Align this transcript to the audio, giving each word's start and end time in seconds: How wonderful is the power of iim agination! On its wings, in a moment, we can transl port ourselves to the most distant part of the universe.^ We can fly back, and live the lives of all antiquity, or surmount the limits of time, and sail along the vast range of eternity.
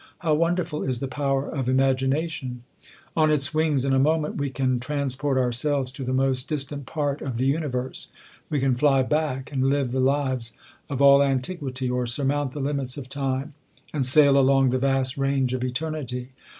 How 0.17 0.33
wonderful 0.33 0.81
is 0.81 0.99
the 0.99 1.07
power 1.07 1.47
of 1.47 1.67
iim 1.67 1.77
agination! 1.77 2.61
On 3.15 3.29
its 3.29 3.53
wings, 3.53 3.85
in 3.85 3.93
a 3.93 3.99
moment, 3.99 4.37
we 4.37 4.49
can 4.49 4.79
transl 4.79 5.19
port 5.19 5.37
ourselves 5.37 5.91
to 5.91 6.03
the 6.03 6.11
most 6.11 6.49
distant 6.49 6.87
part 6.87 7.21
of 7.21 7.37
the 7.37 7.45
universe.^ 7.45 8.07
We 8.49 8.59
can 8.59 8.73
fly 8.73 9.03
back, 9.03 9.51
and 9.51 9.69
live 9.69 9.91
the 9.91 9.99
lives 9.99 10.53
of 10.89 11.03
all 11.03 11.21
antiquity, 11.21 11.87
or 11.87 12.07
surmount 12.07 12.53
the 12.53 12.59
limits 12.61 12.97
of 12.97 13.09
time, 13.09 13.53
and 13.93 14.03
sail 14.03 14.39
along 14.39 14.69
the 14.71 14.79
vast 14.79 15.19
range 15.19 15.53
of 15.53 15.63
eternity. 15.63 16.29